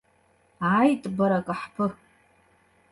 Ааит, 0.69 1.03
бара 1.17 1.37
акаҳԥы! 1.41 1.85